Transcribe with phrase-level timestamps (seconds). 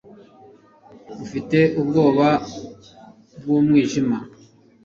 [1.23, 2.27] ufite ubwoba
[3.39, 4.17] bw'umwijima